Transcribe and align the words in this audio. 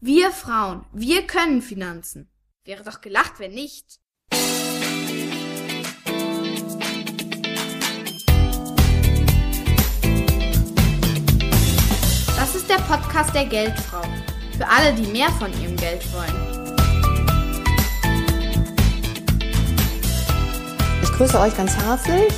Wir 0.00 0.30
Frauen, 0.30 0.84
wir 0.92 1.26
können 1.26 1.60
Finanzen. 1.60 2.30
Wäre 2.64 2.84
doch 2.84 3.00
gelacht, 3.00 3.40
wenn 3.40 3.50
nicht. 3.50 3.98
Das 12.36 12.54
ist 12.54 12.70
der 12.70 12.76
Podcast 12.76 13.34
der 13.34 13.46
Geldfrau. 13.46 14.02
Für 14.56 14.68
alle, 14.68 14.94
die 14.94 15.10
mehr 15.10 15.30
von 15.30 15.50
ihrem 15.60 15.76
Geld 15.76 16.04
wollen. 16.12 16.76
Ich 21.02 21.10
grüße 21.10 21.40
euch 21.40 21.56
ganz 21.56 21.76
herzlich 21.76 22.32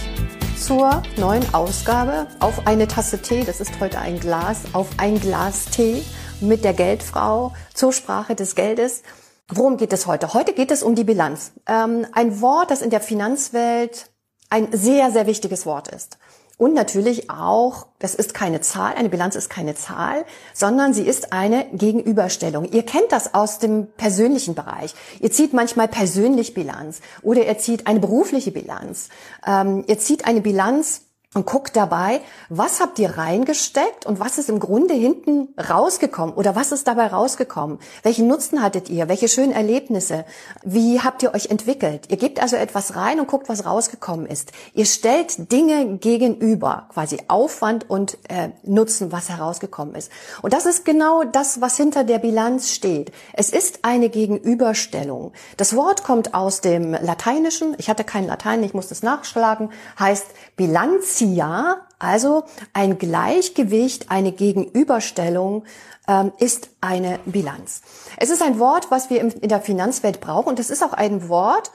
zur 0.56 1.02
neuen 1.18 1.44
Ausgabe 1.52 2.26
auf 2.38 2.66
eine 2.66 2.88
Tasse 2.88 3.20
Tee. 3.20 3.44
Das 3.44 3.60
ist 3.60 3.78
heute 3.80 3.98
ein 3.98 4.18
Glas, 4.18 4.62
auf 4.72 4.88
ein 4.96 5.20
Glas 5.20 5.66
Tee 5.66 6.02
mit 6.40 6.64
der 6.64 6.74
Geldfrau 6.74 7.52
zur 7.74 7.92
Sprache 7.92 8.34
des 8.34 8.54
Geldes. 8.54 9.02
Worum 9.48 9.76
geht 9.76 9.92
es 9.92 10.06
heute? 10.06 10.34
Heute 10.34 10.52
geht 10.52 10.70
es 10.70 10.82
um 10.82 10.94
die 10.94 11.04
Bilanz. 11.04 11.52
Ähm, 11.66 12.06
ein 12.12 12.40
Wort, 12.40 12.70
das 12.70 12.82
in 12.82 12.90
der 12.90 13.00
Finanzwelt 13.00 14.10
ein 14.48 14.68
sehr, 14.72 15.10
sehr 15.10 15.26
wichtiges 15.26 15.66
Wort 15.66 15.88
ist. 15.88 16.18
Und 16.60 16.74
natürlich 16.74 17.30
auch, 17.30 17.86
das 18.00 18.14
ist 18.14 18.34
keine 18.34 18.60
Zahl, 18.60 18.94
eine 18.94 19.08
Bilanz 19.08 19.34
ist 19.34 19.48
keine 19.48 19.74
Zahl, 19.74 20.26
sondern 20.52 20.92
sie 20.92 21.04
ist 21.04 21.32
eine 21.32 21.64
Gegenüberstellung. 21.72 22.70
Ihr 22.70 22.82
kennt 22.82 23.12
das 23.12 23.32
aus 23.32 23.60
dem 23.60 23.86
persönlichen 23.96 24.54
Bereich. 24.54 24.94
Ihr 25.20 25.32
zieht 25.32 25.54
manchmal 25.54 25.88
persönlich 25.88 26.52
Bilanz 26.52 27.00
oder 27.22 27.46
ihr 27.46 27.56
zieht 27.56 27.86
eine 27.86 27.98
berufliche 27.98 28.50
Bilanz. 28.50 29.08
Ähm, 29.46 29.84
ihr 29.86 29.98
zieht 29.98 30.26
eine 30.26 30.42
Bilanz 30.42 31.06
und 31.32 31.46
guckt 31.46 31.76
dabei, 31.76 32.22
was 32.48 32.80
habt 32.80 32.98
ihr 32.98 33.16
reingesteckt 33.16 34.04
und 34.04 34.18
was 34.18 34.36
ist 34.36 34.48
im 34.48 34.58
Grunde 34.58 34.94
hinten 34.94 35.54
rausgekommen 35.56 36.34
oder 36.34 36.56
was 36.56 36.72
ist 36.72 36.88
dabei 36.88 37.06
rausgekommen? 37.06 37.78
Welchen 38.02 38.26
Nutzen 38.26 38.60
hattet 38.60 38.90
ihr? 38.90 39.08
Welche 39.08 39.28
schönen 39.28 39.52
Erlebnisse? 39.52 40.24
Wie 40.64 41.00
habt 41.00 41.22
ihr 41.22 41.32
euch 41.32 41.46
entwickelt? 41.46 42.10
Ihr 42.10 42.16
gebt 42.16 42.42
also 42.42 42.56
etwas 42.56 42.96
rein 42.96 43.20
und 43.20 43.28
guckt, 43.28 43.48
was 43.48 43.64
rausgekommen 43.64 44.26
ist. 44.26 44.50
Ihr 44.74 44.86
stellt 44.86 45.52
Dinge 45.52 45.98
gegenüber, 45.98 46.88
quasi 46.92 47.18
Aufwand 47.28 47.88
und 47.88 48.18
äh, 48.28 48.48
Nutzen, 48.64 49.12
was 49.12 49.28
herausgekommen 49.28 49.94
ist. 49.94 50.10
Und 50.42 50.52
das 50.52 50.66
ist 50.66 50.84
genau 50.84 51.22
das, 51.22 51.60
was 51.60 51.76
hinter 51.76 52.02
der 52.02 52.18
Bilanz 52.18 52.70
steht. 52.70 53.12
Es 53.34 53.50
ist 53.50 53.84
eine 53.84 54.08
Gegenüberstellung. 54.08 55.32
Das 55.56 55.76
Wort 55.76 56.02
kommt 56.02 56.34
aus 56.34 56.60
dem 56.60 56.90
Lateinischen. 56.90 57.76
Ich 57.78 57.88
hatte 57.88 58.02
kein 58.02 58.26
Latein, 58.26 58.64
ich 58.64 58.74
muss 58.74 58.88
das 58.88 59.04
nachschlagen. 59.04 59.70
Heißt 59.96 60.26
Bilanz 60.56 61.19
Bilanzia, 61.20 61.82
also 61.98 62.44
ein 62.72 62.98
Gleichgewicht, 62.98 64.10
eine 64.10 64.32
Gegenüberstellung, 64.32 65.64
ähm, 66.08 66.32
ist 66.38 66.70
eine 66.80 67.20
Bilanz. 67.26 67.82
Es 68.16 68.30
ist 68.30 68.42
ein 68.42 68.58
Wort, 68.58 68.90
was 68.90 69.10
wir 69.10 69.20
in 69.20 69.48
der 69.48 69.60
Finanzwelt 69.60 70.20
brauchen 70.20 70.48
und 70.48 70.58
es 70.58 70.70
ist 70.70 70.82
auch 70.82 70.94
ein 70.94 71.28
Wort, 71.28 71.70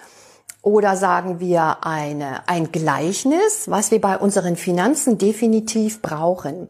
oder 0.63 0.97
sagen 0.97 1.39
wir 1.39 1.85
eine, 1.85 2.47
ein 2.49 2.71
Gleichnis, 2.71 3.69
was 3.69 3.91
wir 3.91 4.01
bei 4.01 4.17
unseren 4.17 4.55
Finanzen 4.55 5.19
definitiv 5.19 6.01
brauchen. 6.01 6.67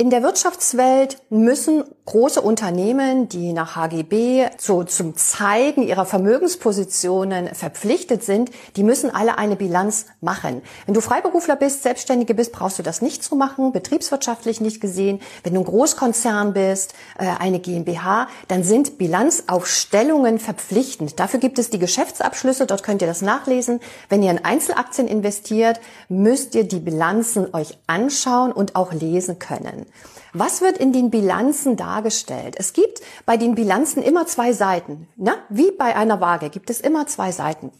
In 0.00 0.08
der 0.08 0.22
Wirtschaftswelt 0.22 1.18
müssen 1.28 1.84
große 2.06 2.40
Unternehmen, 2.40 3.28
die 3.28 3.52
nach 3.52 3.76
HGB 3.76 4.46
so 4.56 4.82
zum 4.82 5.14
Zeigen 5.14 5.82
ihrer 5.82 6.06
Vermögenspositionen 6.06 7.54
verpflichtet 7.54 8.24
sind, 8.24 8.50
die 8.76 8.82
müssen 8.82 9.14
alle 9.14 9.36
eine 9.36 9.56
Bilanz 9.56 10.06
machen. 10.22 10.62
Wenn 10.86 10.94
du 10.94 11.02
Freiberufler 11.02 11.54
bist, 11.54 11.82
Selbstständige 11.82 12.34
bist, 12.34 12.52
brauchst 12.52 12.78
du 12.78 12.82
das 12.82 13.02
nicht 13.02 13.22
zu 13.22 13.36
machen, 13.36 13.72
betriebswirtschaftlich 13.72 14.62
nicht 14.62 14.80
gesehen. 14.80 15.20
Wenn 15.44 15.52
du 15.52 15.60
ein 15.60 15.66
Großkonzern 15.66 16.54
bist, 16.54 16.94
äh, 17.18 17.26
eine 17.38 17.60
GmbH, 17.60 18.28
dann 18.48 18.64
sind 18.64 18.96
Bilanzaufstellungen 18.96 20.38
verpflichtend. 20.38 21.20
Dafür 21.20 21.40
gibt 21.40 21.58
es 21.58 21.68
die 21.68 21.78
Geschäftsabschlüsse, 21.78 22.64
dort 22.64 22.84
könnt 22.84 23.02
ihr 23.02 23.08
das 23.08 23.20
nachlesen. 23.20 23.80
Wenn 24.08 24.22
ihr 24.22 24.30
in 24.30 24.42
Einzelaktien 24.46 25.08
investiert, 25.08 25.78
müsst 26.08 26.54
ihr 26.54 26.64
die 26.64 26.80
Bilanzen 26.80 27.54
euch 27.54 27.76
anschauen 27.86 28.50
und 28.50 28.76
auch 28.76 28.94
lesen 28.94 29.38
können. 29.38 29.89
Was 30.32 30.60
wird 30.60 30.78
in 30.78 30.92
den 30.92 31.10
Bilanzen 31.10 31.76
dargestellt? 31.76 32.54
Es 32.58 32.72
gibt 32.72 33.00
bei 33.26 33.36
den 33.36 33.54
Bilanzen 33.54 34.02
immer 34.02 34.26
zwei 34.26 34.52
Seiten. 34.52 35.08
Na? 35.16 35.34
Wie 35.48 35.70
bei 35.72 35.96
einer 35.96 36.20
Waage 36.20 36.50
gibt 36.50 36.70
es 36.70 36.80
immer 36.80 37.06
zwei 37.06 37.32
Seiten. 37.32 37.72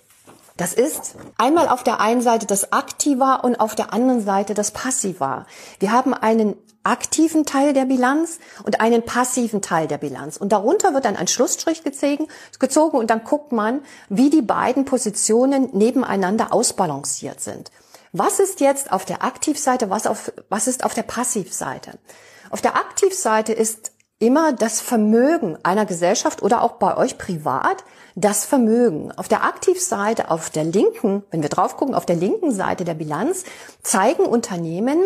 Das 0.56 0.75
ist 0.75 1.15
einmal 1.38 1.69
auf 1.69 1.82
der 1.82 2.00
einen 2.00 2.20
Seite 2.20 2.44
das 2.44 2.72
Aktiva 2.72 3.37
und 3.37 3.60
auf 3.60 3.75
der 3.75 3.94
anderen 3.94 4.22
Seite 4.22 4.53
das 4.53 4.72
Passiva. 4.72 5.47
Wir 5.78 5.91
haben 5.91 6.12
einen 6.12 6.54
aktiven 6.82 7.47
Teil 7.47 7.72
der 7.72 7.84
Bilanz 7.84 8.38
und 8.65 8.81
einen 8.81 9.03
passiven 9.03 9.62
Teil 9.62 9.87
der 9.87 9.99
Bilanz. 9.99 10.37
Und 10.37 10.53
darunter 10.53 10.93
wird 10.94 11.04
dann 11.04 11.16
ein 11.16 11.28
Schlussstrich 11.28 11.82
gezogen 11.82 12.26
und 12.97 13.10
dann 13.10 13.25
guckt 13.25 13.53
man, 13.53 13.81
wie 14.09 14.31
die 14.31 14.43
beiden 14.43 14.84
Positionen 14.84 15.70
nebeneinander 15.72 16.53
ausbalanciert 16.53 17.41
sind. 17.41 17.70
Was 18.12 18.41
ist 18.41 18.60
jetzt 18.60 18.93
auf 18.93 19.04
der 19.04 19.22
Aktivseite, 19.22 19.91
was, 19.91 20.06
auf, 20.06 20.32
was 20.48 20.66
ist 20.66 20.84
auf 20.84 20.94
der 20.94 21.03
Passivseite? 21.03 21.98
Auf 22.50 22.60
der 22.60 22.76
Aktivseite 22.76 23.53
ist 23.53 23.93
immer 24.19 24.53
das 24.53 24.81
Vermögen 24.81 25.56
einer 25.62 25.87
Gesellschaft 25.87 26.43
oder 26.43 26.62
auch 26.62 26.72
bei 26.72 26.97
euch 26.97 27.19
privat 27.19 27.84
das 28.16 28.44
Vermögen. 28.44 29.12
Auf 29.12 29.28
der 29.28 29.44
Aktivseite, 29.44 30.31
auf 30.31 30.50
der 30.50 30.65
linken, 30.65 31.22
wenn 31.31 31.43
wir 31.43 31.49
drauf 31.49 31.76
gucken, 31.76 31.94
auf 31.94 32.04
der 32.04 32.16
linken 32.16 32.53
Seite 32.53 32.84
der 32.84 32.94
Bilanz 32.94 33.44
zeigen 33.82 34.25
Unternehmen, 34.25 35.03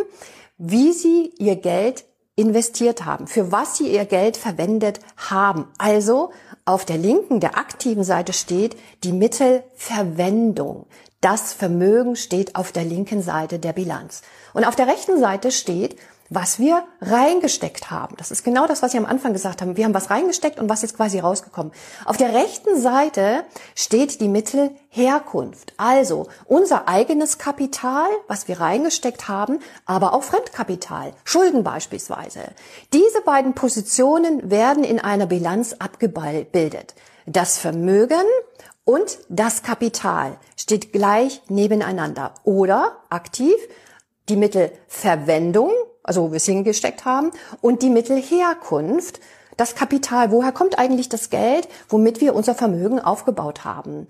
wie 0.59 0.93
sie 0.93 1.33
ihr 1.39 1.57
Geld 1.57 2.05
investiert 2.37 3.05
haben, 3.05 3.29
für 3.29 3.53
was 3.53 3.77
sie 3.77 3.89
ihr 3.89 4.05
Geld 4.05 4.37
verwendet 4.37 4.99
haben. 5.17 5.69
Also 5.79 6.33
auf 6.65 6.85
der 6.85 6.99
linken, 6.99 7.39
der 7.39 7.57
aktiven 7.57 8.03
Seite 8.03 8.33
steht 8.33 8.77
die 9.05 9.13
Mittelverwendung. 9.13 10.87
Das 11.25 11.55
Vermögen 11.55 12.17
steht 12.17 12.55
auf 12.55 12.71
der 12.71 12.85
linken 12.85 13.23
Seite 13.23 13.59
der 13.59 13.73
Bilanz. 13.73 14.21
Und 14.53 14.67
auf 14.67 14.77
der 14.77 14.89
rechten 14.89 15.19
Seite 15.19 15.53
steht, 15.53 15.97
was 16.29 16.59
wir 16.59 16.85
reingesteckt 17.01 17.91
haben. 17.91 18.15
Das 18.19 18.31
ist 18.31 18.45
genau 18.45 18.67
das, 18.67 18.83
was 18.83 18.93
ich 18.93 19.01
am 19.01 19.07
Anfang 19.07 19.33
gesagt 19.33 19.63
habe. 19.63 19.79
Wir 19.79 19.87
haben 19.87 19.95
was 19.95 20.11
reingesteckt 20.11 20.59
und 20.59 20.69
was 20.69 20.83
ist 20.83 20.99
quasi 20.99 21.21
rausgekommen. 21.21 21.73
Auf 22.05 22.19
der 22.19 22.35
rechten 22.35 22.79
Seite 22.79 23.45
steht 23.75 24.21
die 24.21 24.29
Mittelherkunft. 24.29 25.73
Also 25.79 26.29
unser 26.45 26.89
eigenes 26.89 27.39
Kapital, 27.39 28.09
was 28.29 28.47
wir 28.47 28.61
reingesteckt 28.61 29.27
haben, 29.27 29.61
aber 29.87 30.13
auch 30.13 30.25
Fremdkapital, 30.25 31.15
Schulden 31.25 31.65
beispielsweise. 31.65 32.41
Diese 32.93 33.23
beiden 33.23 33.55
Positionen 33.55 34.51
werden 34.51 34.85
in 34.85 35.01
einer 35.01 35.25
Bilanz 35.25 35.75
abgebildet. 35.79 36.95
Das 37.25 37.57
Vermögen 37.57 38.27
und 38.85 39.19
das 39.29 39.63
Kapital 39.63 40.37
steht 40.57 40.93
gleich 40.93 41.43
nebeneinander. 41.49 42.35
Oder 42.45 42.99
aktiv 43.09 43.55
die 44.29 44.37
Mittelverwendung, 44.37 45.71
also 46.03 46.25
wo 46.25 46.33
wir 46.33 46.37
es 46.37 46.45
hingesteckt 46.45 47.05
haben, 47.05 47.31
und 47.61 47.83
die 47.83 47.91
Mittelherkunft, 47.91 49.21
das 49.57 49.75
Kapital. 49.75 50.31
Woher 50.31 50.53
kommt 50.53 50.79
eigentlich 50.79 51.09
das 51.09 51.31
Geld, 51.31 51.69
womit 51.89 52.21
wir 52.21 52.35
unser 52.35 52.55
Vermögen 52.55 53.01
aufgebaut 53.01 53.65
haben? 53.65 54.07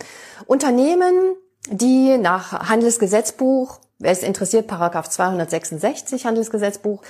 Unternehmen, 0.47 1.35
die 1.69 2.19
nach 2.19 2.69
Handelsgesetzbuch, 2.69 3.79
wer 3.99 4.13
es 4.13 4.23
interessiert, 4.23 4.67
Paragraph 4.67 5.09
266 5.09 6.27
Handelsgesetzbuch, 6.27 7.03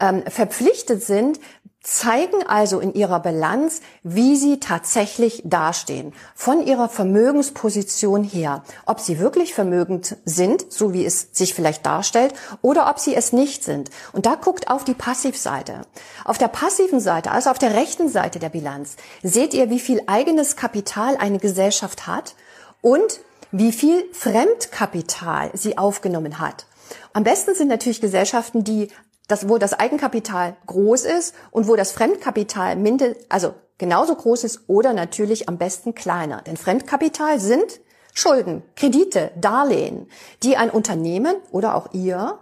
ähm, 0.00 0.22
verpflichtet 0.26 1.02
sind, 1.02 1.38
zeigen 1.82 2.46
also 2.46 2.78
in 2.78 2.94
ihrer 2.94 3.20
Bilanz, 3.20 3.80
wie 4.02 4.36
sie 4.36 4.60
tatsächlich 4.60 5.42
dastehen, 5.44 6.12
von 6.34 6.64
ihrer 6.64 6.88
Vermögensposition 6.88 8.22
her, 8.22 8.62
ob 8.86 9.00
sie 9.00 9.18
wirklich 9.18 9.52
vermögend 9.52 10.16
sind, 10.24 10.72
so 10.72 10.92
wie 10.92 11.04
es 11.04 11.28
sich 11.32 11.54
vielleicht 11.54 11.84
darstellt, 11.84 12.34
oder 12.62 12.88
ob 12.88 13.00
sie 13.00 13.16
es 13.16 13.32
nicht 13.32 13.64
sind. 13.64 13.90
Und 14.12 14.26
da 14.26 14.36
guckt 14.36 14.70
auf 14.70 14.84
die 14.84 14.94
Passivseite. 14.94 15.82
Auf 16.24 16.38
der 16.38 16.48
passiven 16.48 17.00
Seite, 17.00 17.32
also 17.32 17.50
auf 17.50 17.58
der 17.58 17.74
rechten 17.74 18.08
Seite 18.08 18.38
der 18.38 18.50
Bilanz, 18.50 18.96
seht 19.22 19.52
ihr, 19.52 19.68
wie 19.68 19.80
viel 19.80 20.02
eigenes 20.06 20.54
Kapital 20.56 21.16
eine 21.16 21.38
Gesellschaft 21.38 22.06
hat 22.06 22.36
und 22.80 23.20
wie 23.50 23.72
viel 23.72 24.04
Fremdkapital 24.12 25.50
sie 25.54 25.78
aufgenommen 25.78 26.38
hat. 26.38 26.66
Am 27.12 27.24
besten 27.24 27.54
sind 27.54 27.68
natürlich 27.68 28.00
Gesellschaften, 28.00 28.64
die 28.64 28.88
das, 29.28 29.48
wo 29.48 29.58
das 29.58 29.72
Eigenkapital 29.72 30.56
groß 30.66 31.04
ist 31.04 31.34
und 31.50 31.68
wo 31.68 31.76
das 31.76 31.92
Fremdkapital 31.92 32.76
minde, 32.76 33.16
also 33.28 33.54
genauso 33.78 34.14
groß 34.14 34.44
ist 34.44 34.60
oder 34.68 34.92
natürlich 34.92 35.48
am 35.48 35.58
besten 35.58 35.94
kleiner. 35.94 36.42
Denn 36.42 36.56
Fremdkapital 36.56 37.40
sind 37.40 37.80
Schulden, 38.14 38.62
Kredite, 38.76 39.30
Darlehen, 39.36 40.06
die 40.42 40.56
ein 40.56 40.70
Unternehmen 40.70 41.34
oder 41.50 41.74
auch 41.74 41.92
ihr 41.92 42.38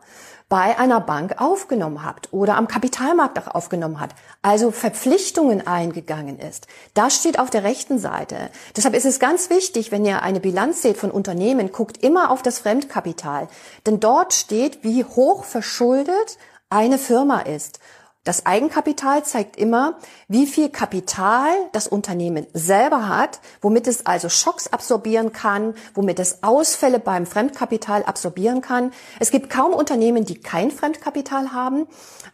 bei 0.51 0.77
einer 0.77 1.01
Bank 1.01 1.41
aufgenommen 1.41 2.05
habt 2.05 2.33
oder 2.33 2.57
am 2.57 2.67
Kapitalmarkt 2.67 3.39
auch 3.39 3.55
aufgenommen 3.55 4.01
hat, 4.01 4.17
also 4.43 4.73
Verpflichtungen 4.73 5.65
eingegangen 5.65 6.41
ist. 6.41 6.67
Das 6.93 7.15
steht 7.15 7.39
auf 7.39 7.51
der 7.51 7.63
rechten 7.63 8.01
Seite. 8.01 8.51
Deshalb 8.77 8.97
ist 8.97 9.07
es 9.07 9.21
ganz 9.21 9.49
wichtig, 9.49 9.93
wenn 9.93 10.05
ihr 10.05 10.23
eine 10.23 10.41
Bilanz 10.41 10.83
seht 10.83 10.97
von 10.97 11.13
Unternehmen, 11.13 11.71
guckt 11.71 12.03
immer 12.03 12.33
auf 12.33 12.43
das 12.43 12.59
Fremdkapital. 12.59 13.47
Denn 13.87 14.01
dort 14.01 14.35
steht, 14.35 14.83
wie 14.83 15.05
hoch 15.05 15.45
verschuldet 15.45 16.37
eine 16.71 16.99
Firma 16.99 17.41
ist. 17.41 17.81
Das 18.23 18.45
Eigenkapital 18.45 19.25
zeigt 19.25 19.57
immer, 19.57 19.97
wie 20.29 20.47
viel 20.47 20.69
Kapital 20.69 21.49
das 21.73 21.89
Unternehmen 21.89 22.47
selber 22.53 23.09
hat, 23.09 23.41
womit 23.63 23.87
es 23.87 24.05
also 24.05 24.29
Schocks 24.29 24.67
absorbieren 24.67 25.33
kann, 25.33 25.73
womit 25.95 26.19
es 26.19 26.43
Ausfälle 26.43 26.99
beim 26.99 27.25
Fremdkapital 27.25 28.03
absorbieren 28.03 28.61
kann. 28.61 28.93
Es 29.21 29.31
gibt 29.31 29.49
kaum 29.49 29.73
Unternehmen, 29.73 30.27
die 30.27 30.39
kein 30.39 30.71
Fremdkapital 30.71 31.55
haben. 31.55 31.87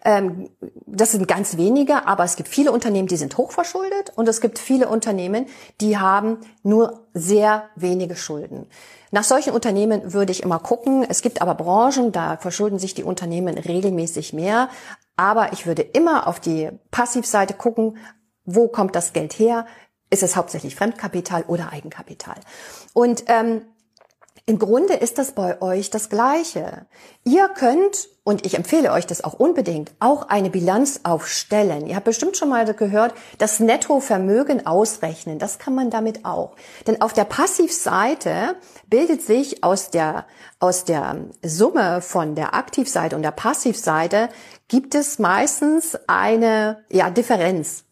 Ähm, 0.05 0.51
das 0.87 1.13
sind 1.13 1.29
ganz 1.29 1.57
wenige, 1.57 2.09
aber 2.09 2.25
es 2.25 2.35
gibt 2.35 2.49
viele 2.49 2.73
Unternehmen, 2.73 3.07
die 3.07 3.17
sind 3.17 3.37
hochverschuldet 3.39 4.11
und 4.17 4.29
es 4.29 4.41
gibt 4.41 4.59
viele 4.59 4.89
Unternehmen, 4.89 5.47
die 5.81 5.99
haben 5.99 6.39
nur 6.65 7.07
sehr 7.15 7.71
wenige 7.77 8.17
Schulden. 8.17 8.67
Nach 9.13 9.25
solchen 9.25 9.53
Unternehmen 9.53 10.13
würde 10.13 10.33
ich 10.33 10.43
immer 10.43 10.59
gucken. 10.59 11.07
Es 11.09 11.23
gibt 11.23 11.41
aber 11.41 11.55
Branchen, 11.55 12.11
da 12.11 12.37
verschulden 12.39 12.81
sich 12.81 12.93
die 12.93 13.05
Unternehmen 13.05 13.57
regelmäßig 13.57 14.33
mehr. 14.33 14.69
Aber 15.17 15.53
ich 15.53 15.67
würde 15.67 15.83
immer 15.83 16.27
auf 16.27 16.41
die 16.41 16.71
Passivseite 16.91 17.55
gucken, 17.55 17.99
wo 18.45 18.69
kommt 18.69 18.95
das 18.95 19.13
Geld 19.13 19.39
her? 19.39 19.67
Ist 20.11 20.23
es 20.23 20.37
hauptsächlich 20.37 20.77
Fremdkapital 20.77 21.45
oder 21.49 21.73
Eigenkapital? 21.73 22.37
Und 22.93 23.25
ähm, 23.27 23.63
im 24.49 24.61
Grunde 24.61 24.95
ist 24.95 25.19
das 25.19 25.33
bei 25.33 25.61
euch 25.61 25.91
das 25.91 26.09
Gleiche. 26.09 26.87
Ihr 27.25 27.49
könnt, 27.49 28.09
und 28.23 28.47
ich 28.47 28.55
empfehle 28.55 28.93
euch 28.93 29.05
das 29.05 29.25
auch 29.25 29.35
unbedingt, 29.35 29.91
auch 29.99 30.29
eine 30.29 30.51
Bilanz 30.51 31.01
aufstellen. 31.03 31.89
Ihr 31.89 31.97
habt 31.97 32.05
bestimmt 32.05 32.37
schon 32.37 32.51
mal 32.51 32.73
gehört, 32.73 33.13
das 33.39 33.59
Nettovermögen 33.59 34.65
ausrechnen. 34.65 35.41
Das 35.41 35.59
kann 35.59 35.75
man 35.75 35.91
damit 35.91 36.25
auch. 36.25 36.55
Denn 36.87 37.03
auf 37.03 37.13
der 37.13 37.25
Passivseite 37.25 38.55
bildet 38.87 39.21
sich 39.21 39.65
aus 39.65 39.91
der, 39.91 40.27
aus 40.61 40.85
der 40.85 41.17
Summe 41.43 42.01
von 42.01 42.37
der 42.37 42.55
Aktivseite 42.55 43.17
und 43.17 43.23
der 43.23 43.33
Passivseite 43.33 44.29
gibt 44.69 44.95
es 44.95 45.19
meistens 45.19 45.99
eine, 46.07 46.85
ja, 46.89 47.11
Differenz. 47.11 47.83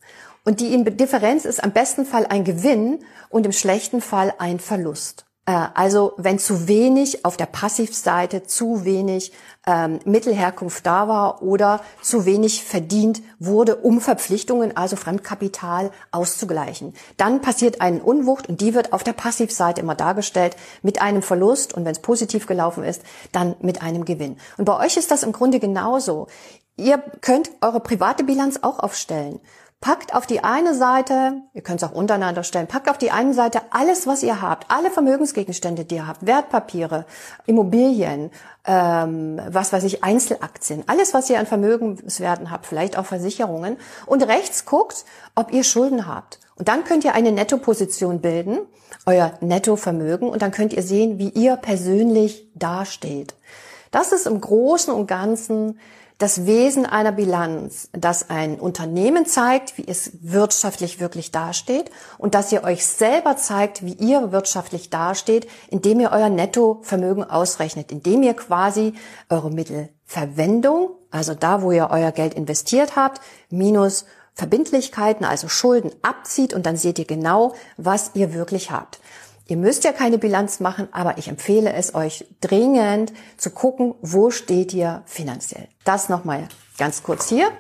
Und 0.45 0.61
die 0.61 0.85
Differenz 0.85 1.47
ist 1.47 1.65
am 1.65 1.73
besten 1.73 2.07
Fall 2.07 2.27
ein 2.27 2.45
Gewinn 2.45 3.05
und 3.29 3.45
im 3.45 3.53
schlechten 3.53 4.01
Fall 4.01 4.33
ein 4.39 4.61
Verlust. 4.61 5.27
Äh, 5.47 5.67
also 5.75 6.13
wenn 6.17 6.39
zu 6.39 6.69
wenig 6.69 7.25
auf 7.25 7.37
der 7.37 7.47
Passivseite, 7.47 8.45
zu 8.45 8.85
wenig 8.85 9.33
ähm, 9.67 9.99
Mittelherkunft 10.05 10.85
da 10.87 11.09
war 11.09 11.43
oder 11.43 11.81
zu 12.03 12.25
wenig 12.25 12.65
verdient 12.65 13.23
wurde, 13.39 13.77
um 13.77 14.01
Verpflichtungen, 14.01 14.77
also 14.77 14.97
Fremdkapital 14.97 15.91
auszugleichen. 16.11 16.95
Dann 17.17 17.41
passiert 17.41 17.81
eine 17.81 18.03
Unwucht 18.03 18.49
und 18.49 18.61
die 18.61 18.75
wird 18.75 18.93
auf 18.93 19.05
der 19.05 19.13
Passivseite 19.13 19.81
immer 19.81 19.95
dargestellt 19.95 20.57
mit 20.83 21.01
einem 21.01 21.23
Verlust 21.23 21.75
und 21.75 21.85
wenn 21.85 21.93
es 21.93 22.01
positiv 22.01 22.47
gelaufen 22.47 22.85
ist, 22.85 23.03
dann 23.33 23.57
mit 23.61 23.83
einem 23.83 24.05
Gewinn. 24.05 24.37
Und 24.57 24.65
bei 24.65 24.79
euch 24.79 24.97
ist 24.97 25.11
das 25.11 25.23
im 25.23 25.33
Grunde 25.33 25.61
genauso. 25.61 26.27
Ihr 26.77 26.99
könnt 27.21 27.51
eure 27.61 27.81
private 27.81 28.25
Bilanz 28.25 28.59
auch 28.63 28.81
aufstellen. 28.81 29.41
Packt 29.85 30.15
auf 30.15 30.27
die 30.27 30.43
eine 30.43 30.75
Seite, 30.75 31.43
ihr 31.53 31.61
könnt 31.61 31.83
es 31.83 31.87
auch 31.87 31.93
untereinander 31.95 32.43
stellen, 32.43 32.67
packt 32.67 32.89
auf 32.89 32.97
die 32.97 33.11
eine 33.11 33.35
Seite 33.35 33.61
alles, 33.69 34.07
was 34.07 34.23
ihr 34.23 34.41
habt, 34.41 34.71
alle 34.71 34.91
Vermögensgegenstände, 34.91 35.85
die 35.85 35.97
ihr 35.97 36.07
habt, 36.07 36.25
Wertpapiere, 36.25 37.05
Immobilien, 37.45 38.31
ähm, 38.67 39.39
was 39.47 39.75
weiß 39.75 39.85
ich, 39.85 40.03
Einzelaktien, 40.03 40.85
alles, 40.87 41.13
was 41.13 41.29
ihr 41.29 41.39
an 41.39 41.45
Vermögenswerten 41.45 42.51
habt, 42.51 42.65
vielleicht 42.65 42.97
auch 42.97 43.05
Versicherungen. 43.05 43.77
Und 44.07 44.23
rechts 44.23 44.65
guckt, 44.65 45.05
ob 45.35 45.53
ihr 45.53 45.65
Schulden 45.65 46.07
habt. 46.07 46.41
Und 46.57 46.69
dann 46.69 46.85
könnt 46.85 47.05
ihr 47.05 47.15
eine 47.15 47.31
Nettoposition 47.31 48.23
bilden, 48.23 48.61
euer 49.05 49.35
Nettovermögen, 49.43 50.31
und 50.31 50.41
dann 50.41 50.51
könnt 50.51 50.73
ihr 50.73 50.83
sehen, 50.83 51.19
wie 51.19 51.29
ihr 51.29 51.57
persönlich 51.57 52.49
dasteht. 52.55 53.35
Das 53.91 54.13
ist 54.13 54.27
im 54.27 54.41
Großen 54.41 54.95
und 54.95 55.09
Ganzen 55.09 55.79
das 56.19 56.47
Wesen 56.47 56.87
einer 56.87 57.11
Bilanz, 57.11 57.89
dass 57.93 58.31
ein 58.31 58.61
Unternehmen 58.61 59.27
zeigt, 59.27 59.77
wie 59.79 59.87
es 59.87 60.13
wirtschaftlich 60.23 61.01
wirklich 61.01 61.33
dasteht 61.33 61.91
und 62.19 62.35
dass 62.35 62.53
ihr 62.53 62.63
euch 62.63 62.87
selber 62.87 63.37
zeigt, 63.37 63.85
wie 63.85 63.95
ihr 63.95 64.31
wirtschaftlich 64.31 64.91
dasteht, 64.91 65.49
indem 65.71 65.99
ihr 66.01 66.13
euer 66.13 66.29
Nettovermögen 66.29 67.29
ausrechnet, 67.29 67.91
indem 67.91 68.23
ihr 68.23 68.35
quasi 68.35 68.95
eure 69.29 69.51
Mittelverwendung, 69.51 70.91
also 71.11 71.35
da, 71.35 71.63
wo 71.63 71.73
ihr 71.73 71.89
euer 71.91 72.13
Geld 72.13 72.35
investiert 72.35 72.95
habt, 72.95 73.21
minus 73.51 74.05
Verbindlichkeiten, 74.35 75.25
also 75.25 75.49
Schulden 75.49 75.93
abzieht 76.03 76.55
und 76.55 76.67
dann 76.67 76.77
seht 76.77 76.99
ihr 76.99 77.07
genau, 77.07 77.55
was 77.77 78.13
ihr 78.15 78.35
wirklich 78.35 78.71
habt. 78.71 79.01
Ihr 79.47 79.59
müsst 79.59 79.85
ja 79.85 79.93
keine 79.93 80.17
Bilanz 80.17 80.61
machen, 80.61 80.89
aber 80.93 81.19
ich 81.19 81.29
empfehle 81.29 81.73
es 81.73 81.95
euch 81.95 82.27
dringend 82.41 83.13
zu 83.37 83.51
gucken, 83.51 83.95
wo 84.01 84.31
steht 84.31 84.73
ihr 84.73 85.03
finanziell. 85.05 85.69
Das 85.85 86.09
nochmal 86.09 86.49
ganz 86.79 87.03
kurz 87.03 87.29
hier. 87.29 87.51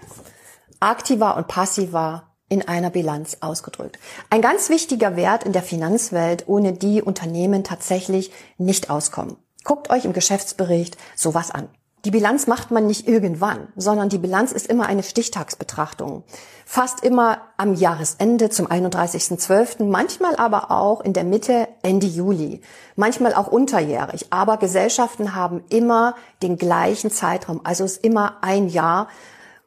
Aktiva 0.80 1.32
und 1.32 1.46
passiva 1.46 2.34
in 2.48 2.66
einer 2.66 2.90
Bilanz 2.90 3.38
ausgedrückt. 3.40 3.98
Ein 4.30 4.40
ganz 4.40 4.70
wichtiger 4.70 5.16
Wert 5.16 5.44
in 5.44 5.52
der 5.52 5.62
Finanzwelt, 5.62 6.44
ohne 6.46 6.72
die 6.72 7.02
Unternehmen 7.02 7.64
tatsächlich 7.64 8.32
nicht 8.56 8.90
auskommen. 8.90 9.36
Guckt 9.64 9.90
euch 9.90 10.04
im 10.04 10.12
Geschäftsbericht 10.12 10.96
sowas 11.16 11.50
an. 11.50 11.68
Die 12.04 12.10
Bilanz 12.10 12.46
macht 12.46 12.70
man 12.70 12.86
nicht 12.86 13.08
irgendwann, 13.08 13.68
sondern 13.76 14.10
die 14.10 14.18
Bilanz 14.18 14.52
ist 14.52 14.66
immer 14.66 14.86
eine 14.86 15.02
Stichtagsbetrachtung. 15.02 16.22
Fast 16.66 17.02
immer 17.02 17.38
am 17.56 17.74
Jahresende 17.74 18.50
zum 18.50 18.66
31.12., 18.66 19.84
manchmal 19.84 20.36
aber 20.36 20.70
auch 20.70 21.00
in 21.00 21.14
der 21.14 21.24
Mitte 21.24 21.66
Ende 21.82 22.06
Juli, 22.06 22.60
manchmal 22.94 23.32
auch 23.32 23.46
unterjährig. 23.46 24.26
Aber 24.28 24.58
Gesellschaften 24.58 25.34
haben 25.34 25.64
immer 25.70 26.14
den 26.42 26.58
gleichen 26.58 27.10
Zeitraum, 27.10 27.62
also 27.64 27.84
ist 27.84 28.04
immer 28.04 28.36
ein 28.42 28.68
Jahr 28.68 29.08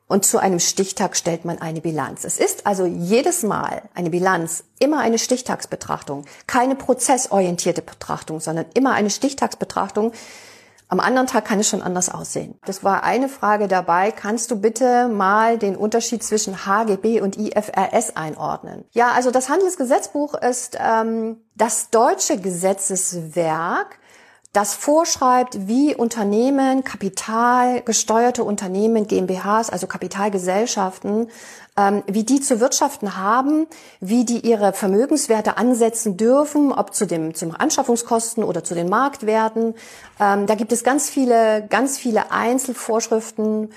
und 0.07 0.23
zu 0.23 0.37
einem 0.37 0.59
Stichtag 0.59 1.17
stellt 1.17 1.43
man 1.43 1.59
eine 1.59 1.81
Bilanz. 1.81 2.23
Es 2.23 2.37
ist 2.37 2.67
also 2.67 2.85
jedes 2.85 3.43
Mal 3.43 3.81
eine 3.95 4.11
Bilanz, 4.11 4.63
immer 4.79 4.99
eine 4.99 5.17
Stichtagsbetrachtung, 5.17 6.25
keine 6.45 6.75
prozessorientierte 6.75 7.81
Betrachtung, 7.81 8.39
sondern 8.39 8.65
immer 8.75 8.93
eine 8.93 9.09
Stichtagsbetrachtung, 9.09 10.13
am 10.89 10.99
anderen 11.01 11.27
Tag 11.27 11.45
kann 11.45 11.59
es 11.59 11.67
schon 11.67 11.81
anders 11.81 12.09
aussehen. 12.09 12.55
Das 12.65 12.83
war 12.83 13.03
eine 13.03 13.27
Frage 13.27 13.67
dabei. 13.67 14.11
Kannst 14.11 14.51
du 14.51 14.55
bitte 14.59 15.09
mal 15.09 15.57
den 15.57 15.75
Unterschied 15.75 16.23
zwischen 16.23 16.65
HGB 16.65 17.19
und 17.19 17.37
IFRS 17.37 18.15
einordnen? 18.15 18.85
Ja, 18.91 19.11
also 19.11 19.31
das 19.31 19.49
Handelsgesetzbuch 19.49 20.33
ist 20.35 20.77
ähm, 20.79 21.41
das 21.55 21.89
deutsche 21.89 22.39
Gesetzeswerk, 22.39 23.99
das 24.53 24.73
vorschreibt, 24.73 25.67
wie 25.67 25.95
Unternehmen, 25.95 26.83
kapitalgesteuerte 26.83 28.43
Unternehmen, 28.43 29.07
GmbHs, 29.07 29.69
also 29.69 29.87
Kapitalgesellschaften, 29.87 31.27
ähm, 31.77 32.03
wie 32.07 32.23
die 32.23 32.41
zu 32.41 32.59
wirtschaften 32.59 33.17
haben, 33.17 33.67
wie 33.99 34.25
die 34.25 34.39
ihre 34.39 34.73
Vermögenswerte 34.73 35.57
ansetzen 35.57 36.17
dürfen, 36.17 36.71
ob 36.71 36.95
zu 36.95 37.05
dem 37.05 37.35
zum 37.35 37.55
Anschaffungskosten 37.55 38.43
oder 38.43 38.63
zu 38.63 38.73
den 38.73 38.89
Marktwerten. 38.89 39.75
Ähm, 40.19 40.47
da 40.47 40.55
gibt 40.55 40.71
es 40.71 40.83
ganz 40.83 41.09
viele, 41.09 41.67
ganz 41.67 41.97
viele 41.97 42.31
Einzelvorschriften. 42.31 43.69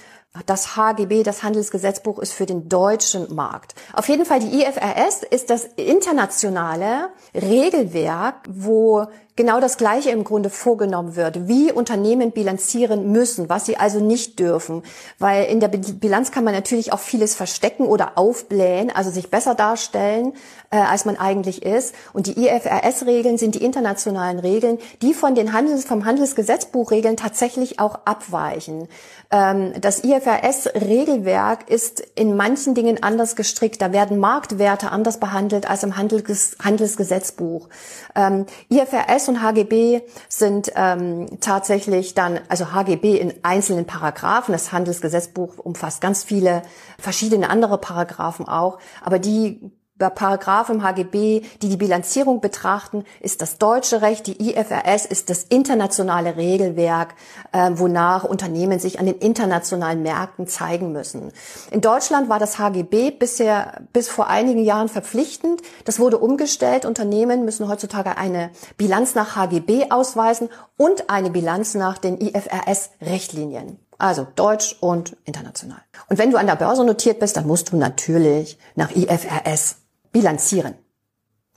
Das 0.46 0.76
HGB, 0.76 1.24
das 1.24 1.42
Handelsgesetzbuch, 1.42 2.20
ist 2.20 2.32
für 2.32 2.46
den 2.46 2.68
deutschen 2.68 3.34
Markt. 3.34 3.74
Auf 3.92 4.08
jeden 4.08 4.24
Fall 4.24 4.38
die 4.38 4.62
IFRS 4.62 5.24
ist 5.28 5.50
das 5.50 5.64
internationale 5.74 7.08
Regelwerk, 7.34 8.36
wo 8.48 9.06
genau 9.36 9.60
das 9.60 9.76
Gleiche 9.76 10.10
im 10.10 10.24
Grunde 10.24 10.50
vorgenommen 10.50 11.16
wird, 11.16 11.48
wie 11.48 11.72
Unternehmen 11.72 12.32
bilanzieren 12.32 13.10
müssen, 13.10 13.48
was 13.48 13.66
sie 13.66 13.76
also 13.76 13.98
nicht 13.98 14.38
dürfen. 14.38 14.82
Weil 15.18 15.44
in 15.44 15.60
der 15.60 15.68
Bilanz 15.68 16.30
kann 16.30 16.44
man 16.44 16.52
natürlich 16.52 16.92
auch 16.92 16.98
vieles 16.98 17.34
verstecken 17.34 17.86
oder 17.86 18.18
aufblähen, 18.18 18.90
also 18.94 19.10
sich 19.10 19.30
besser 19.30 19.54
darstellen, 19.54 20.34
äh, 20.70 20.76
als 20.76 21.04
man 21.04 21.16
eigentlich 21.16 21.62
ist. 21.62 21.94
Und 22.12 22.26
die 22.26 22.38
IFRS-Regeln 22.46 23.38
sind 23.38 23.54
die 23.54 23.64
internationalen 23.64 24.38
Regeln, 24.38 24.78
die 25.00 25.14
von 25.14 25.34
den 25.34 25.52
Handels, 25.52 25.84
vom 25.84 26.04
Handelsgesetzbuchregeln 26.04 27.16
tatsächlich 27.16 27.80
auch 27.80 28.00
abweichen. 28.04 28.88
Ähm, 29.30 29.72
das 29.80 30.04
IFRS-Regelwerk 30.04 31.70
ist 31.70 32.00
in 32.14 32.36
manchen 32.36 32.74
Dingen 32.74 33.02
anders 33.02 33.36
gestrickt. 33.36 33.80
Da 33.80 33.92
werden 33.92 34.18
Marktwerte 34.18 34.90
anders 34.90 35.18
behandelt 35.18 35.68
als 35.68 35.82
im 35.82 35.96
Handels 35.96 36.56
Handelsgesetzbuch. 36.62 37.68
Ähm, 38.14 38.46
IFRS 38.68 39.29
und 39.30 39.42
HGB 39.42 40.02
sind 40.28 40.72
ähm, 40.76 41.26
tatsächlich 41.40 42.14
dann, 42.14 42.40
also 42.48 42.72
HGB 42.72 43.16
in 43.16 43.32
einzelnen 43.42 43.86
Paragraphen. 43.86 44.52
Das 44.52 44.72
Handelsgesetzbuch 44.72 45.58
umfasst 45.58 46.00
ganz 46.00 46.22
viele 46.24 46.62
verschiedene 46.98 47.48
andere 47.48 47.78
Paragraphen 47.78 48.46
auch, 48.46 48.78
aber 49.02 49.18
die 49.18 49.72
Paragraph 50.08 50.70
im 50.70 50.82
HGB, 50.82 51.42
die 51.60 51.68
die 51.68 51.76
Bilanzierung 51.76 52.40
betrachten, 52.40 53.04
ist 53.20 53.42
das 53.42 53.58
deutsche 53.58 54.00
Recht. 54.00 54.26
Die 54.26 54.50
IFRS 54.50 55.04
ist 55.04 55.28
das 55.28 55.44
internationale 55.44 56.36
Regelwerk, 56.36 57.14
äh, 57.52 57.70
wonach 57.74 58.24
Unternehmen 58.24 58.78
sich 58.78 58.98
an 58.98 59.06
den 59.06 59.18
internationalen 59.18 60.02
Märkten 60.02 60.46
zeigen 60.46 60.92
müssen. 60.92 61.32
In 61.70 61.82
Deutschland 61.82 62.28
war 62.28 62.38
das 62.38 62.58
HGB 62.58 63.10
bisher 63.10 63.82
bis 63.92 64.08
vor 64.08 64.28
einigen 64.28 64.64
Jahren 64.64 64.88
verpflichtend. 64.88 65.60
Das 65.84 65.98
wurde 65.98 66.18
umgestellt. 66.18 66.86
Unternehmen 66.86 67.44
müssen 67.44 67.68
heutzutage 67.68 68.16
eine 68.16 68.50
Bilanz 68.78 69.14
nach 69.14 69.36
HGB 69.36 69.90
ausweisen 69.90 70.48
und 70.76 71.10
eine 71.10 71.30
Bilanz 71.30 71.74
nach 71.74 71.98
den 71.98 72.18
IFRS-Richtlinien. 72.20 73.78
Also 73.98 74.26
deutsch 74.34 74.76
und 74.80 75.14
international. 75.26 75.82
Und 76.08 76.18
wenn 76.18 76.30
du 76.30 76.38
an 76.38 76.46
der 76.46 76.56
Börse 76.56 76.84
notiert 76.84 77.20
bist, 77.20 77.36
dann 77.36 77.46
musst 77.46 77.70
du 77.70 77.76
natürlich 77.76 78.58
nach 78.74 78.90
IFRS 78.96 79.76
bilanzieren. 80.12 80.74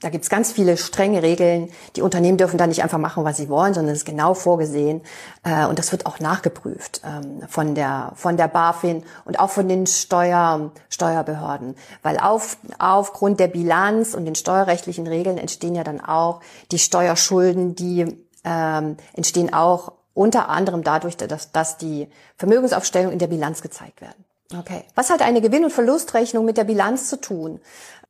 Da 0.00 0.10
gibt's 0.10 0.28
ganz 0.28 0.52
viele 0.52 0.76
strenge 0.76 1.22
Regeln. 1.22 1.70
Die 1.96 2.02
Unternehmen 2.02 2.36
dürfen 2.36 2.58
da 2.58 2.66
nicht 2.66 2.82
einfach 2.82 2.98
machen, 2.98 3.24
was 3.24 3.38
sie 3.38 3.48
wollen, 3.48 3.72
sondern 3.72 3.94
es 3.94 4.00
ist 4.00 4.04
genau 4.04 4.34
vorgesehen. 4.34 5.00
Äh, 5.44 5.64
und 5.64 5.78
das 5.78 5.92
wird 5.92 6.04
auch 6.04 6.20
nachgeprüft 6.20 7.00
ähm, 7.06 7.40
von 7.48 7.74
der, 7.74 8.12
von 8.14 8.36
der 8.36 8.48
BaFin 8.48 9.02
und 9.24 9.38
auch 9.38 9.48
von 9.48 9.66
den 9.66 9.86
Steuer, 9.86 10.72
Steuerbehörden. 10.90 11.74
Weil 12.02 12.18
auf, 12.18 12.58
aufgrund 12.78 13.40
der 13.40 13.48
Bilanz 13.48 14.12
und 14.12 14.26
den 14.26 14.34
steuerrechtlichen 14.34 15.06
Regeln 15.06 15.38
entstehen 15.38 15.74
ja 15.74 15.84
dann 15.84 16.02
auch 16.02 16.40
die 16.70 16.78
Steuerschulden, 16.78 17.74
die 17.74 18.18
ähm, 18.44 18.98
entstehen 19.14 19.54
auch 19.54 19.92
unter 20.12 20.50
anderem 20.50 20.82
dadurch, 20.84 21.16
dass, 21.16 21.50
dass 21.50 21.78
die 21.78 22.08
Vermögensaufstellung 22.36 23.10
in 23.10 23.18
der 23.18 23.28
Bilanz 23.28 23.62
gezeigt 23.62 24.02
werden. 24.02 24.22
Okay. 24.56 24.84
Was 24.94 25.08
hat 25.08 25.22
eine 25.22 25.40
Gewinn- 25.40 25.64
und 25.64 25.72
Verlustrechnung 25.72 26.44
mit 26.44 26.58
der 26.58 26.64
Bilanz 26.64 27.08
zu 27.08 27.20
tun? 27.20 27.60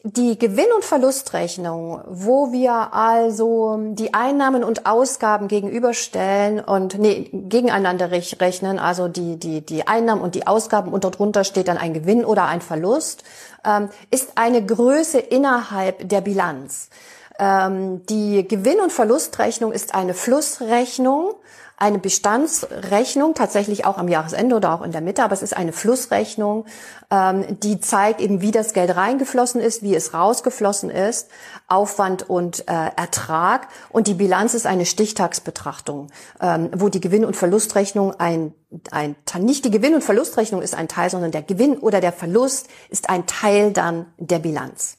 Die 0.06 0.38
Gewinn- 0.38 0.70
und 0.76 0.84
Verlustrechnung, 0.84 2.02
wo 2.06 2.52
wir 2.52 2.92
also 2.92 3.78
die 3.92 4.12
Einnahmen 4.12 4.62
und 4.62 4.84
Ausgaben 4.84 5.48
gegenüberstellen 5.48 6.60
und 6.60 6.98
nee, 6.98 7.30
gegeneinander 7.32 8.10
rechnen, 8.10 8.78
also 8.78 9.08
die, 9.08 9.38
die, 9.38 9.62
die 9.62 9.88
Einnahmen 9.88 10.20
und 10.20 10.34
die 10.34 10.46
Ausgaben 10.46 10.92
und 10.92 11.04
darunter 11.04 11.42
steht 11.42 11.68
dann 11.68 11.78
ein 11.78 11.94
Gewinn 11.94 12.26
oder 12.26 12.44
ein 12.44 12.60
Verlust, 12.60 13.24
ähm, 13.64 13.88
ist 14.10 14.32
eine 14.34 14.62
Größe 14.62 15.18
innerhalb 15.20 16.06
der 16.06 16.20
Bilanz. 16.20 16.90
Ähm, 17.38 18.04
die 18.04 18.46
Gewinn- 18.46 18.80
und 18.80 18.92
Verlustrechnung 18.92 19.72
ist 19.72 19.94
eine 19.94 20.12
Flussrechnung, 20.12 21.32
eine 21.76 21.98
Bestandsrechnung, 21.98 23.34
tatsächlich 23.34 23.84
auch 23.84 23.98
am 23.98 24.08
Jahresende 24.08 24.56
oder 24.56 24.72
auch 24.72 24.82
in 24.82 24.92
der 24.92 25.00
Mitte, 25.00 25.24
aber 25.24 25.32
es 25.32 25.42
ist 25.42 25.56
eine 25.56 25.72
Flussrechnung, 25.72 26.66
ähm, 27.10 27.44
die 27.62 27.80
zeigt 27.80 28.20
eben, 28.20 28.40
wie 28.40 28.52
das 28.52 28.72
Geld 28.72 28.94
reingeflossen 28.94 29.60
ist, 29.60 29.82
wie 29.82 29.94
es 29.94 30.14
rausgeflossen 30.14 30.90
ist, 30.90 31.28
Aufwand 31.66 32.28
und 32.28 32.68
äh, 32.68 32.90
Ertrag. 32.96 33.68
Und 33.90 34.06
die 34.06 34.14
Bilanz 34.14 34.54
ist 34.54 34.66
eine 34.66 34.86
Stichtagsbetrachtung, 34.86 36.08
ähm, 36.40 36.70
wo 36.74 36.88
die 36.88 37.00
Gewinn- 37.00 37.24
und 37.24 37.36
Verlustrechnung 37.36 38.14
ein, 38.18 38.54
ein, 38.90 39.16
nicht 39.40 39.64
die 39.64 39.70
Gewinn- 39.70 39.94
und 39.94 40.04
Verlustrechnung 40.04 40.62
ist 40.62 40.74
ein 40.74 40.88
Teil, 40.88 41.10
sondern 41.10 41.32
der 41.32 41.42
Gewinn 41.42 41.78
oder 41.78 42.00
der 42.00 42.12
Verlust 42.12 42.68
ist 42.88 43.10
ein 43.10 43.26
Teil 43.26 43.72
dann 43.72 44.06
der 44.18 44.38
Bilanz. 44.38 44.98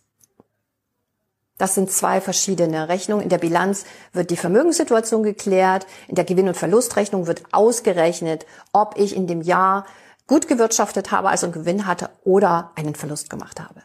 Das 1.57 1.73
sind 1.73 1.89
zwei 1.89 2.19
verschiedene 2.19 2.89
Rechnungen. 2.89 3.23
In 3.23 3.29
der 3.29 3.37
Bilanz 3.37 3.85
wird 4.11 4.29
die 4.29 4.35
Vermögenssituation 4.35 5.23
geklärt. 5.23 5.87
In 6.07 6.15
der 6.15 6.25
Gewinn- 6.25 6.49
und 6.49 6.57
Verlustrechnung 6.57 7.27
wird 7.27 7.43
ausgerechnet, 7.51 8.45
ob 8.73 8.97
ich 8.97 9.15
in 9.15 9.27
dem 9.27 9.41
Jahr 9.41 9.85
gut 10.27 10.47
gewirtschaftet 10.47 11.11
habe, 11.11 11.29
also 11.29 11.45
einen 11.45 11.53
Gewinn 11.53 11.85
hatte 11.85 12.09
oder 12.23 12.71
einen 12.75 12.95
Verlust 12.95 13.29
gemacht 13.29 13.61
habe. 13.61 13.83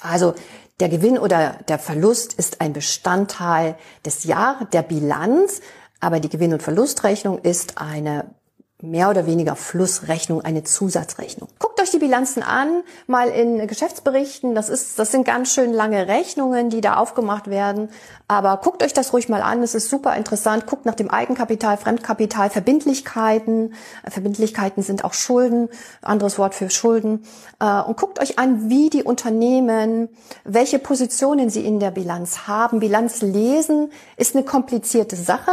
Also 0.00 0.34
der 0.78 0.88
Gewinn 0.88 1.18
oder 1.18 1.58
der 1.68 1.78
Verlust 1.78 2.32
ist 2.32 2.62
ein 2.62 2.72
Bestandteil 2.72 3.76
des 4.06 4.24
Jahres, 4.24 4.68
der 4.72 4.82
Bilanz, 4.82 5.60
aber 6.00 6.20
die 6.20 6.30
Gewinn- 6.30 6.54
und 6.54 6.62
Verlustrechnung 6.62 7.38
ist 7.40 7.76
eine 7.76 8.34
mehr 8.82 9.10
oder 9.10 9.26
weniger 9.26 9.56
Flussrechnung, 9.56 10.42
eine 10.42 10.64
Zusatzrechnung. 10.64 11.48
Guckt 11.58 11.80
euch 11.80 11.90
die 11.90 11.98
Bilanzen 11.98 12.42
an, 12.42 12.82
mal 13.06 13.28
in 13.28 13.66
Geschäftsberichten. 13.66 14.54
Das 14.54 14.68
ist, 14.68 14.98
das 14.98 15.12
sind 15.12 15.24
ganz 15.24 15.52
schön 15.52 15.72
lange 15.72 16.08
Rechnungen, 16.08 16.70
die 16.70 16.80
da 16.80 16.96
aufgemacht 16.96 17.48
werden. 17.48 17.90
Aber 18.28 18.56
guckt 18.58 18.82
euch 18.82 18.92
das 18.92 19.12
ruhig 19.12 19.28
mal 19.28 19.42
an. 19.42 19.62
Es 19.62 19.74
ist 19.74 19.90
super 19.90 20.16
interessant. 20.16 20.66
Guckt 20.66 20.86
nach 20.86 20.94
dem 20.94 21.10
Eigenkapital, 21.10 21.76
Fremdkapital, 21.76 22.50
Verbindlichkeiten. 22.50 23.74
Verbindlichkeiten 24.08 24.82
sind 24.82 25.04
auch 25.04 25.14
Schulden, 25.14 25.68
anderes 26.02 26.38
Wort 26.38 26.54
für 26.54 26.70
Schulden. 26.70 27.24
Äh, 27.60 27.80
und 27.82 27.96
guckt 27.96 28.20
euch 28.20 28.38
an, 28.38 28.70
wie 28.70 28.90
die 28.90 29.02
Unternehmen, 29.02 30.08
welche 30.44 30.78
Positionen 30.78 31.50
sie 31.50 31.64
in 31.64 31.80
der 31.80 31.90
Bilanz 31.90 32.46
haben. 32.46 32.80
Bilanz 32.80 33.20
lesen 33.20 33.90
ist 34.16 34.34
eine 34.34 34.44
komplizierte 34.44 35.16
Sache. 35.16 35.52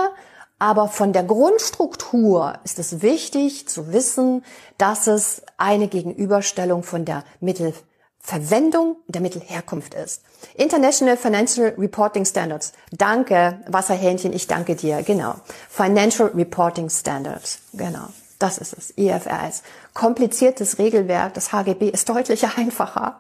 Aber 0.60 0.88
von 0.88 1.14
der 1.14 1.24
Grundstruktur 1.24 2.56
ist 2.64 2.80
es 2.80 3.02
wichtig 3.02 3.68
zu 3.68 3.92
wissen, 3.94 4.44
dass 4.78 5.08
es 5.08 5.44
eine 5.58 5.88
Gegenüberstellung 5.88 6.82
von 6.82 7.06
der 7.06 7.24
Mittelverwendung 7.40 8.96
der 9.08 9.22
Mittelherkunft 9.22 9.94
ist. 9.94 10.24
International 10.56 11.16
Financial 11.16 11.76
Reporting 11.78 12.26
Standards. 12.26 12.74
Danke, 12.92 13.60
Wasserhähnchen, 13.68 14.34
ich 14.34 14.48
danke 14.48 14.76
dir. 14.76 15.04
Genau. 15.04 15.36
Financial 15.70 16.30
Reporting 16.30 16.90
Standards. 16.90 17.60
Genau. 17.74 18.08
Das 18.40 18.60
ist 18.60 18.74
es, 18.78 18.94
IFRS. 18.96 19.64
Kompliziertes 19.96 20.78
Regelwerk, 20.78 21.34
das 21.34 21.52
HGB 21.52 21.90
ist 21.90 22.08
deutlich 22.08 22.46
einfacher. 22.58 23.20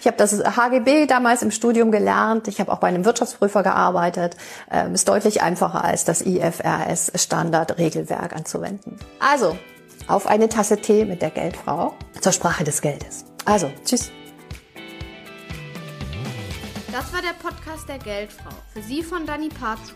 Ich 0.00 0.06
habe 0.06 0.16
das 0.18 0.32
HGB 0.32 1.06
damals 1.06 1.42
im 1.42 1.50
Studium 1.50 1.90
gelernt, 1.90 2.48
ich 2.48 2.60
habe 2.60 2.70
auch 2.70 2.78
bei 2.78 2.88
einem 2.88 3.04
Wirtschaftsprüfer 3.06 3.62
gearbeitet, 3.62 4.36
ähm, 4.70 4.94
ist 4.94 5.08
deutlich 5.08 5.40
einfacher 5.40 5.84
als 5.84 6.04
das 6.04 6.20
IFRS 6.20 7.12
Standardregelwerk 7.14 8.36
anzuwenden. 8.36 8.98
Also, 9.20 9.56
auf 10.06 10.26
eine 10.26 10.48
Tasse 10.50 10.76
Tee 10.76 11.06
mit 11.06 11.22
der 11.22 11.30
Geldfrau 11.30 11.94
zur 12.20 12.32
Sprache 12.32 12.64
des 12.64 12.82
Geldes. 12.82 13.24
Also, 13.46 13.70
tschüss. 13.84 14.10
Das 16.92 17.12
war 17.12 17.22
der 17.22 17.34
Podcast 17.42 17.88
der 17.88 17.98
Geldfrau, 17.98 18.50
für 18.72 18.82
Sie 18.82 19.02
von 19.02 19.24
Dani 19.24 19.48
Pazu. 19.48 19.94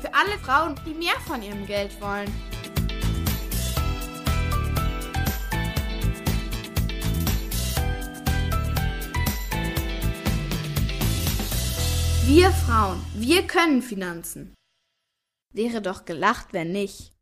Für 0.00 0.14
alle 0.14 0.38
Frauen, 0.42 0.80
die 0.86 0.94
mehr 0.94 1.14
von 1.26 1.42
ihrem 1.42 1.66
Geld 1.66 2.00
wollen. 2.00 2.30
Wir 12.26 12.50
Frauen, 12.50 13.04
wir 13.14 13.46
können 13.46 13.82
Finanzen. 13.82 14.54
Wäre 15.52 15.82
doch 15.82 16.06
gelacht, 16.06 16.54
wenn 16.54 16.72
nicht. 16.72 17.13